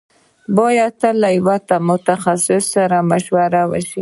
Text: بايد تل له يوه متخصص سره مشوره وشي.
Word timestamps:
بايد 0.55 0.91
تل 1.01 1.15
له 1.21 1.29
يوه 1.37 1.59
متخصص 1.89 2.63
سره 2.73 2.97
مشوره 3.09 3.61
وشي. 3.71 3.99